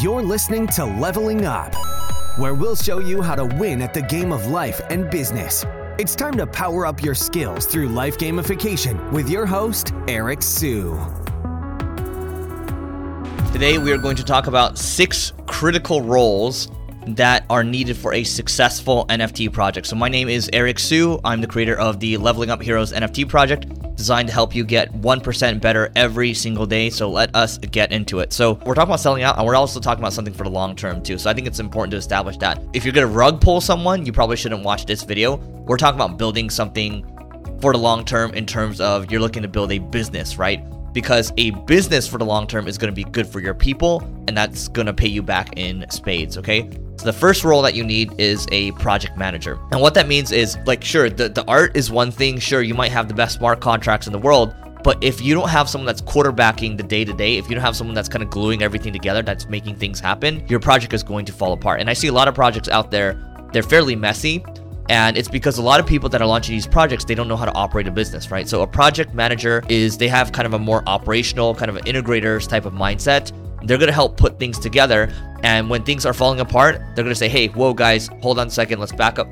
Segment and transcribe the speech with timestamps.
[0.00, 1.74] You're listening to Leveling Up,
[2.38, 5.64] where we'll show you how to win at the game of life and business.
[5.98, 10.94] It's time to power up your skills through life gamification with your host, Eric Siu.
[13.52, 16.68] Today, we are going to talk about six critical roles
[17.06, 19.86] that are needed for a successful NFT project.
[19.86, 21.20] So, my name is Eric Siu.
[21.24, 24.92] I'm the creator of the Leveling Up Heroes NFT project designed to help you get
[24.92, 26.90] 1% better every single day.
[26.90, 28.32] So let us get into it.
[28.32, 30.74] So we're talking about selling out and we're also talking about something for the long
[30.74, 31.18] term too.
[31.18, 32.60] So I think it's important to establish that.
[32.72, 35.36] If you're going to rug pull someone, you probably shouldn't watch this video.
[35.36, 37.06] We're talking about building something
[37.60, 40.64] for the long term in terms of you're looking to build a business, right?
[40.92, 44.00] Because a business for the long term is going to be good for your people
[44.28, 46.68] and that's going to pay you back in spades, okay?
[46.96, 49.58] So the first role that you need is a project manager.
[49.72, 52.74] And what that means is like sure, the, the art is one thing, sure, you
[52.74, 55.86] might have the best smart contracts in the world, but if you don't have someone
[55.86, 58.62] that's quarterbacking the day to day, if you don't have someone that's kind of gluing
[58.62, 61.80] everything together, that's making things happen, your project is going to fall apart.
[61.80, 63.16] And I see a lot of projects out there,
[63.52, 64.44] they're fairly messy.
[64.92, 67.36] And it's because a lot of people that are launching these projects, they don't know
[67.36, 68.46] how to operate a business, right?
[68.46, 71.84] So a project manager is they have kind of a more operational, kind of an
[71.84, 73.32] integrators type of mindset.
[73.62, 75.10] They're gonna help put things together
[75.42, 78.50] and when things are falling apart, they're gonna say, "Hey, whoa, guys, hold on a
[78.50, 78.80] second.
[78.80, 79.28] Let's back up.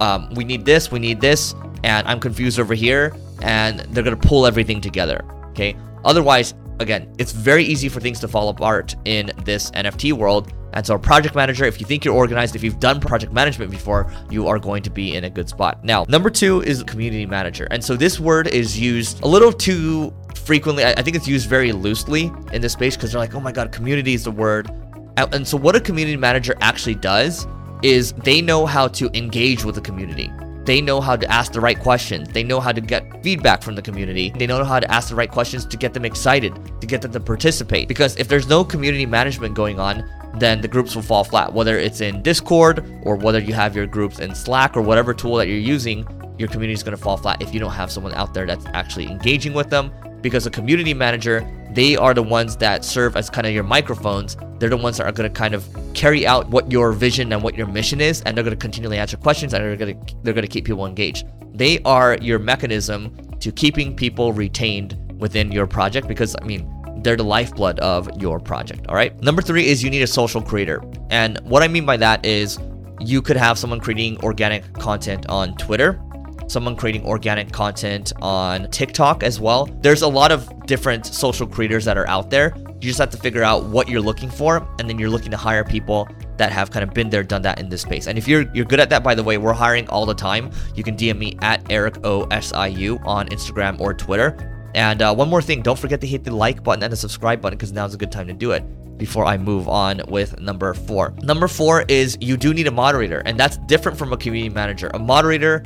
[0.00, 0.90] Um, we need this.
[0.90, 5.22] We need this." And I'm confused over here, and they're gonna pull everything together.
[5.50, 5.76] Okay.
[6.02, 10.52] Otherwise, again, it's very easy for things to fall apart in this NFT world.
[10.72, 13.70] And so, a project manager, if you think you're organized, if you've done project management
[13.70, 15.84] before, you are going to be in a good spot.
[15.84, 17.68] Now, number two is community manager.
[17.70, 20.84] And so, this word is used a little too frequently.
[20.84, 23.70] I think it's used very loosely in this space because they're like, oh my God,
[23.70, 24.68] community is the word.
[25.16, 27.46] And so, what a community manager actually does
[27.82, 30.30] is they know how to engage with the community.
[30.64, 32.28] They know how to ask the right questions.
[32.28, 34.30] They know how to get feedback from the community.
[34.30, 37.12] They know how to ask the right questions to get them excited, to get them
[37.12, 37.86] to participate.
[37.86, 41.52] Because if there's no community management going on, then the groups will fall flat.
[41.52, 45.36] Whether it's in Discord or whether you have your groups in Slack or whatever tool
[45.36, 46.06] that you're using,
[46.38, 48.66] your community is going to fall flat if you don't have someone out there that's
[48.72, 49.92] actually engaging with them.
[50.22, 54.36] Because a community manager they are the ones that serve as kind of your microphones.
[54.64, 57.42] They're the ones that are going to kind of carry out what your vision and
[57.42, 60.14] what your mission is, and they're going to continually answer questions and they're going to
[60.22, 61.26] they're going to keep people engaged.
[61.52, 66.66] They are your mechanism to keeping people retained within your project because I mean
[67.02, 68.86] they're the lifeblood of your project.
[68.86, 69.14] All right.
[69.22, 72.58] Number three is you need a social creator, and what I mean by that is
[73.00, 76.00] you could have someone creating organic content on Twitter
[76.46, 79.66] someone creating organic content on TikTok as well.
[79.80, 82.54] There's a lot of different social creators that are out there.
[82.80, 85.36] You just have to figure out what you're looking for, and then you're looking to
[85.36, 88.06] hire people that have kind of been there, done that in this space.
[88.06, 90.50] And if you're you're good at that, by the way, we're hiring all the time.
[90.74, 94.50] You can DM me at Eric O S I U on Instagram or Twitter.
[94.74, 97.40] And uh, one more thing, don't forget to hit the like button and the subscribe
[97.40, 98.64] button because now's a good time to do it
[98.98, 101.14] before I move on with number four.
[101.22, 104.90] Number four is you do need a moderator, and that's different from a community manager.
[104.94, 105.64] A moderator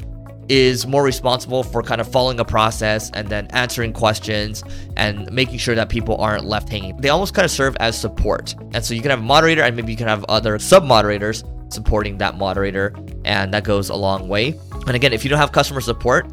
[0.49, 4.65] is more responsible for kind of following a process and then answering questions
[4.97, 6.97] and making sure that people aren't left hanging.
[6.97, 8.55] They almost kind of serve as support.
[8.73, 11.45] And so you can have a moderator and maybe you can have other sub moderators
[11.71, 12.95] supporting that moderator,
[13.25, 14.59] and that goes a long way.
[14.87, 16.27] And again, if you don't have customer support,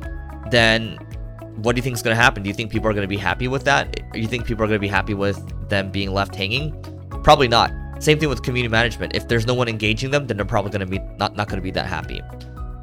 [0.50, 0.98] then
[1.58, 2.44] what do you think is going to happen?
[2.44, 4.12] Do you think people are going to be happy with that?
[4.14, 6.72] Do you think people are going to be happy with them being left hanging?
[7.24, 7.72] Probably not.
[8.00, 9.16] Same thing with community management.
[9.16, 11.58] If there's no one engaging them, then they're probably going to be not, not going
[11.58, 12.22] to be that happy.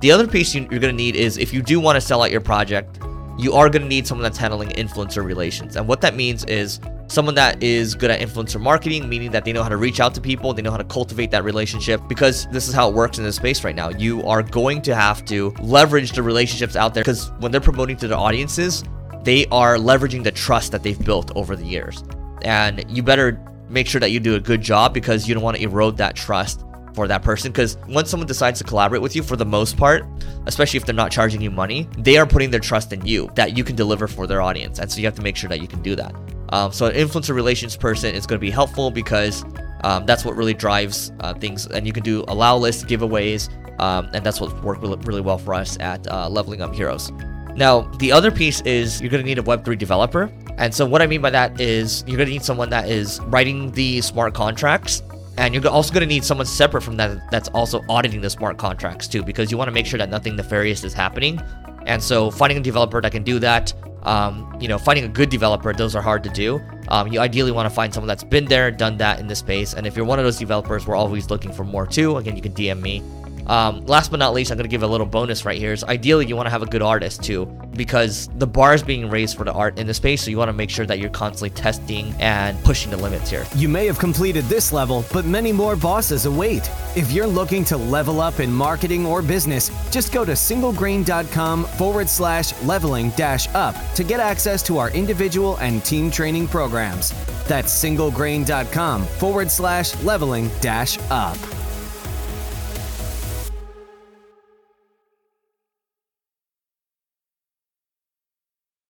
[0.03, 2.25] The other piece you, are going to need is if you do want to sell
[2.25, 2.99] out your project,
[3.39, 5.77] you are going to need someone that's handling influencer relations.
[5.77, 9.53] And what that means is someone that is good at influencer marketing, meaning that they
[9.53, 12.49] know how to reach out to people, they know how to cultivate that relationship, because
[12.51, 13.91] this is how it works in this space right now.
[13.91, 17.97] You are going to have to leverage the relationships out there because when they're promoting
[17.99, 18.83] to their audiences,
[19.23, 22.03] they are leveraging the trust that they've built over the years.
[22.43, 25.59] And you better make sure that you do a good job because you don't want
[25.59, 26.65] to erode that trust
[26.95, 30.05] for that person because once someone decides to collaborate with you for the most part
[30.47, 33.57] especially if they're not charging you money they are putting their trust in you that
[33.57, 34.79] you can deliver for their audience.
[34.79, 36.15] And so you have to make sure that you can do that.
[36.51, 39.45] Um, so an influencer relations person is going to be helpful because
[39.85, 41.67] um, that's what really drives uh, things.
[41.67, 43.49] And you can do allow lists giveaways
[43.81, 47.11] um, and that's what worked really, really well for us at uh, leveling up heroes.
[47.55, 50.31] Now the other piece is you're going to need a web3 developer.
[50.59, 53.21] And so what i mean by that is you're going to need someone that is
[53.23, 55.03] writing the smart contracts
[55.39, 58.59] and you're also going to need someone separate from that that's also auditing the smart
[58.59, 61.41] contracts too, because you want to make sure that nothing nefarious is happening.
[61.87, 65.31] And so finding a developer that can do that, um, you know, finding a good
[65.31, 66.61] developer, those are hard to do.
[66.89, 69.75] Um, you ideally want to find someone that's been there, done that in this space.
[69.75, 72.17] And if you're one of those developers, we're always looking for more too.
[72.19, 73.03] Again, you can DM me
[73.47, 75.73] Um, last but not least, I'm going to give a little bonus right here.
[75.73, 77.47] Is ideally you want to have a good artist too,
[77.77, 80.23] because the bar is being raised for the art in the space.
[80.23, 83.47] So you want to make sure that you're constantly testing and pushing the limits here.
[83.57, 86.71] You may have completed this level, but many more bosses await.
[86.97, 92.09] If you're looking to level up in marketing or business, just go to singlegrain.com forward
[92.09, 97.13] slash leveling dash up to get access to our individual and team training programs.
[97.47, 101.39] That's singlegrain.com forward slash leveling dash up.